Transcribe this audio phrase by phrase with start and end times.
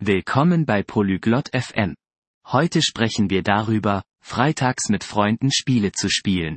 [0.00, 1.96] Willkommen bei Polyglot FM.
[2.46, 6.56] Heute sprechen wir darüber, freitags mit Freunden Spiele zu spielen.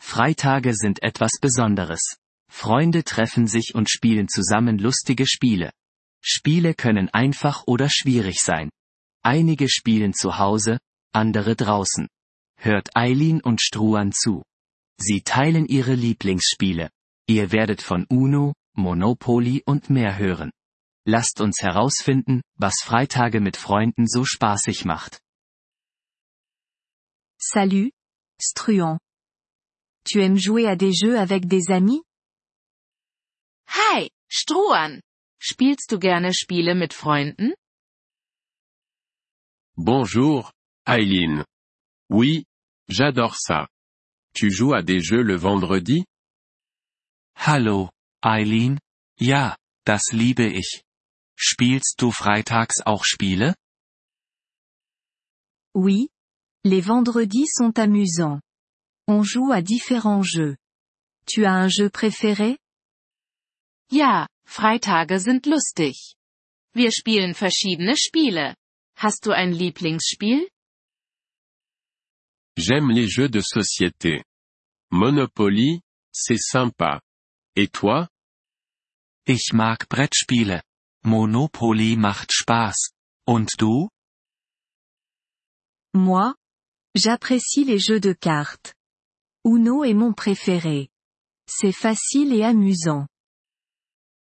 [0.00, 2.14] Freitage sind etwas Besonderes.
[2.48, 5.72] Freunde treffen sich und spielen zusammen lustige Spiele.
[6.22, 8.70] Spiele können einfach oder schwierig sein.
[9.24, 10.78] Einige spielen zu Hause,
[11.12, 12.06] andere draußen.
[12.56, 14.44] Hört Eileen und Struan zu.
[14.96, 16.90] Sie teilen ihre Lieblingsspiele.
[17.26, 20.52] Ihr werdet von Uno, Monopoly und mehr hören.
[21.08, 25.20] Lasst uns herausfinden, was Freitage mit Freunden so spaßig macht.
[27.38, 27.92] Salut,
[28.42, 28.98] Struan.
[30.04, 32.02] Tu aimes jouer à des jeux avec des amis?
[33.68, 35.00] Hi, Struan.
[35.40, 37.54] Spielst du gerne Spiele mit Freunden?
[39.76, 40.50] Bonjour,
[40.88, 41.44] Eileen.
[42.10, 42.46] Oui,
[42.88, 43.68] j'adore ça.
[44.34, 46.04] Tu joues à des jeux le vendredi?
[47.36, 47.90] Hallo,
[48.24, 48.80] Eileen.
[49.20, 50.82] Ja, das liebe ich.
[51.38, 53.54] Spielst du freitags auch Spiele?
[55.74, 56.08] Oui.
[56.64, 58.40] Les vendredis sont amusants.
[59.06, 60.56] On joue à différents jeux.
[61.26, 62.58] Tu as un jeu préféré?
[63.92, 66.16] Ja, Freitage sind lustig.
[66.74, 68.56] Wir spielen verschiedene Spiele.
[68.96, 70.48] Hast du ein Lieblingsspiel?
[72.56, 74.24] J'aime les jeux de société.
[74.90, 77.00] Monopoly, c'est sympa.
[77.54, 78.08] Et toi?
[79.26, 80.62] Ich mag Brettspiele.
[81.06, 82.90] Monopoly macht Spaß.
[83.28, 83.88] Und du?
[85.94, 86.34] Moi?
[86.96, 88.74] J'apprécie les jeux de cartes.
[89.44, 90.88] Uno est mon préféré.
[91.48, 93.06] C'est facile et amusant.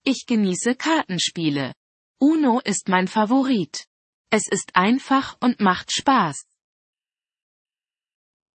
[0.05, 1.73] Ich genieße Kartenspiele.
[2.21, 3.87] Uno ist mein Favorit.
[4.33, 6.47] Es ist einfach und macht Spaß.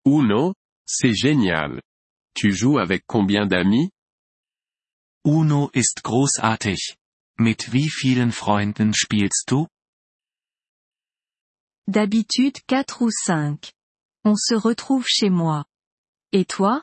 [0.04, 0.56] Uno,
[0.88, 1.80] c'est génial.
[2.34, 3.92] Tu joues avec combien d'amis?
[5.24, 6.98] Uno ist großartig.
[7.38, 9.68] Mit wie vielen Freunden spielst du?
[11.88, 13.74] D'habitude 4 ou 5.
[14.24, 15.66] On se retrouve chez moi.
[16.32, 16.82] Et toi?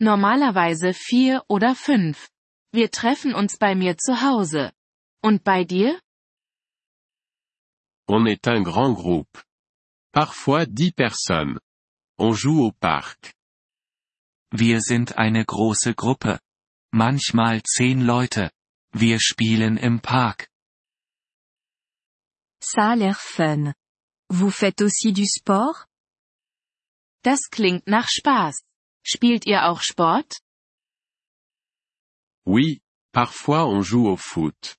[0.00, 2.28] Normalerweise vier oder fünf.
[2.72, 4.72] Wir treffen uns bei mir zu Hause.
[5.22, 6.00] Und bei dir?
[8.08, 9.42] On est un grand groupe.
[10.12, 11.58] Parfois dix personnes.
[12.18, 13.34] On joue au parc.
[14.50, 16.38] Wir sind eine große Gruppe.
[16.92, 18.50] Manchmal zehn Leute.
[18.94, 20.48] Wir spielen im Park.
[22.62, 23.74] Ça a l'air fun.
[24.28, 25.86] Vous faites aussi du sport?
[27.24, 28.62] Das klingt nach Spaß.
[29.04, 30.40] Spielt ihr auch Sport?
[32.44, 32.82] Oui,
[33.12, 34.76] parfois on joue au foot.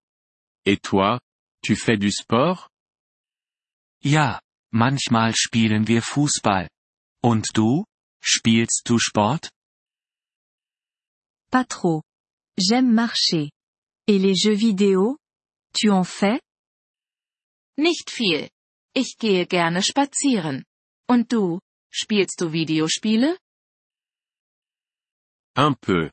[0.65, 1.19] Et toi,
[1.63, 2.69] tu fais du sport?
[4.01, 4.41] Ja,
[4.71, 6.69] manchmal spielen wir Fußball.
[7.21, 7.85] Und du?
[8.21, 9.49] Spielst du Sport?
[11.49, 12.03] Pas trop.
[12.57, 13.51] J'aime marcher.
[14.07, 15.17] Et les jeux vidéo?
[15.73, 16.41] Tu en fais?
[17.77, 18.49] Nicht viel.
[18.93, 20.65] Ich gehe gerne spazieren.
[21.09, 21.59] Und du,
[21.91, 23.37] spielst du Videospiele?
[25.55, 26.11] Un peu.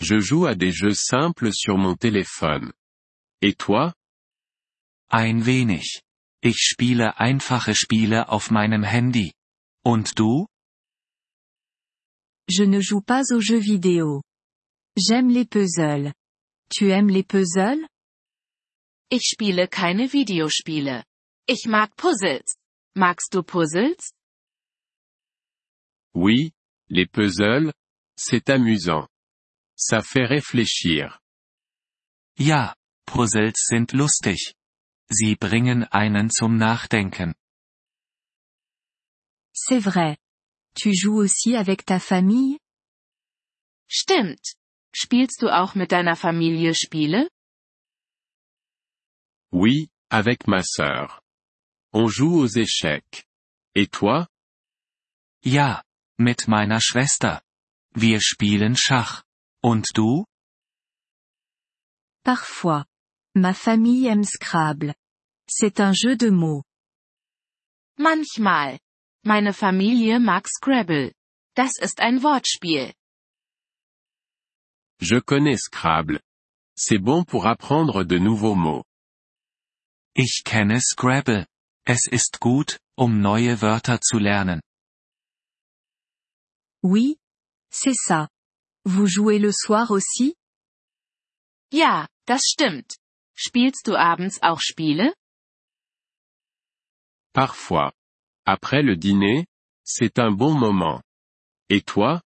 [0.00, 2.72] Je joue à des jeux simples sur mon téléphone.
[3.42, 3.94] Et toi?
[5.10, 6.02] Ein wenig.
[6.42, 9.32] Ich spiele einfache Spiele auf meinem Handy.
[9.84, 10.46] Und du?
[12.48, 14.22] Je ne joue pas aux jeux vidéo.
[14.96, 16.12] J'aime les puzzles.
[16.68, 17.86] Tu aimes les puzzles?
[19.10, 21.04] Ich spiele keine Videospiele.
[21.46, 22.56] Ich mag Puzzles.
[22.94, 24.12] Magst du Puzzles?
[26.14, 26.52] Oui,
[26.88, 27.72] les puzzles,
[28.16, 29.06] c'est amusant.
[29.76, 31.20] Ça fait réfléchir.
[32.38, 32.74] Ja,
[33.06, 34.54] Puzzles sind lustig.
[35.08, 37.34] Sie bringen einen zum Nachdenken.
[39.52, 40.16] C'est vrai.
[40.74, 42.58] Tu joues aussi avec ta famille?
[43.88, 44.56] Stimmt.
[44.98, 47.28] Spielst du auch mit deiner Familie Spiele?
[49.52, 51.20] Oui, avec ma sœur.
[51.92, 53.26] On joue aux échecs.
[53.74, 54.26] Et toi?
[55.44, 55.82] Ja,
[56.18, 57.42] mit meiner Schwester.
[57.94, 59.22] Wir spielen Schach.
[59.62, 60.24] Und du?
[62.24, 62.86] Parfois.
[63.34, 64.94] Ma famille aime Scrabble.
[65.46, 66.64] C'est un jeu de mots.
[67.98, 68.78] Manchmal.
[69.26, 71.12] Meine Familie mag Scrabble.
[71.54, 72.94] Das ist ein Wortspiel.
[75.00, 76.20] Je connais Scrabble.
[76.76, 78.84] C'est bon pour apprendre de nouveaux mots.
[80.14, 81.46] Ich kenne Scrabble.
[81.86, 84.60] Es ist gut, um neue Wörter zu lernen.
[86.82, 87.16] Oui.
[87.70, 88.28] C'est ça.
[88.84, 90.34] Vous jouez le soir aussi?
[91.72, 92.96] Ja, das stimmt.
[93.36, 95.12] Spielst du abends auch Spiele?
[97.34, 97.92] Parfois.
[98.46, 99.46] Après le dîner,
[99.84, 101.02] c'est un bon moment.
[101.68, 102.22] Et toi?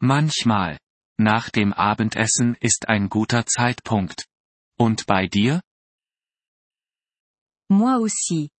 [0.00, 0.78] Manchmal.
[1.18, 4.26] Nach dem Abendessen ist ein guter Zeitpunkt.
[4.78, 5.62] Und bei dir?
[7.70, 8.50] Moi aussi.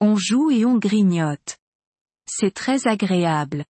[0.00, 1.58] On joue et on grignote.
[2.28, 3.64] C'est très agréable.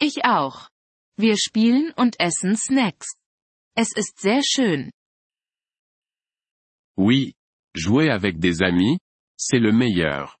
[0.00, 0.70] Ich auch.
[1.16, 3.14] Wir spielen und essen Snacks.
[3.76, 4.90] Es ist sehr schön.
[6.96, 7.34] Oui.
[7.74, 8.98] Jouer avec des amis,
[9.38, 10.36] c'est le meilleur.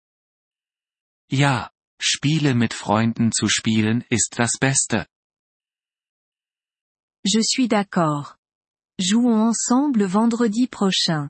[1.30, 5.06] Ja, Spiele mit Freunden zu spielen ist das Beste.
[7.24, 8.36] Je suis d'accord.
[8.98, 11.28] Jouons ensemble vendredi prochain.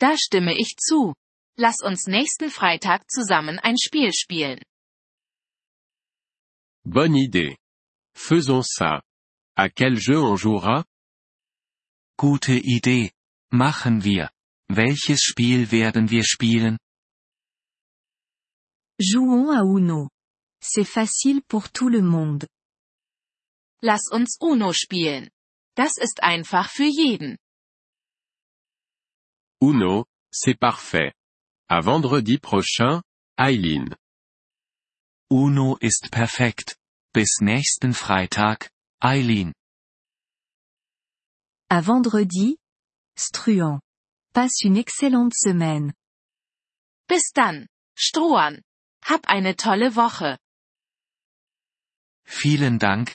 [0.00, 1.14] Da stimme ich zu.
[1.56, 4.62] Lass uns nächsten Freitag zusammen ein Spiel spielen.
[6.84, 7.56] Bonne idée.
[8.14, 9.02] Faisons ça.
[9.56, 10.84] À quel jeu on jouera?
[12.16, 13.10] Gute Idee.
[13.50, 14.30] Machen wir.
[14.68, 16.78] Welches Spiel werden wir spielen?
[19.00, 20.08] Jouons à Uno.
[20.62, 22.46] C'est facile pour tout le monde.
[23.82, 25.30] Lass uns Uno spielen.
[25.76, 27.38] Das ist einfach für jeden.
[29.60, 31.12] Uno, c'est parfait.
[31.68, 33.02] À vendredi prochain,
[33.36, 33.94] Eileen.
[35.30, 36.76] Uno ist perfekt.
[37.12, 38.70] Bis nächsten Freitag,
[39.00, 39.52] Eileen.
[41.70, 42.58] À vendredi.
[43.16, 43.80] Struan.
[44.32, 45.92] Passe une excellente semaine.
[47.08, 48.62] Bis dann, Strohan.
[49.04, 50.38] Hab eine tolle Woche.
[52.24, 53.14] Vielen Dank,